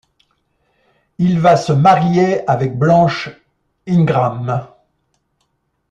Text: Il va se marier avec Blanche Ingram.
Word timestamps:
Il 1.19 1.39
va 1.39 1.55
se 1.57 1.71
marier 1.73 2.41
avec 2.49 2.75
Blanche 2.75 3.29
Ingram. 3.87 4.65